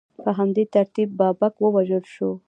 [0.23, 2.29] په همدې ترتیب بابک ووژل شو.